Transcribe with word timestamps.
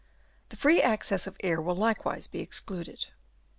The 0.49 0.55
free 0.57 0.81
access 0.81 1.27
of 1.27 1.37
air 1.41 1.61
will 1.61 1.75
likewise 1.75 2.25
be 2.25 2.39
excluded. 2.39 3.09